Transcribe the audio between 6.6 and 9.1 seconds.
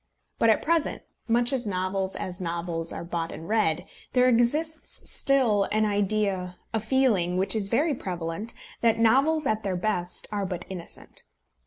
a feeling which is very prevalent, that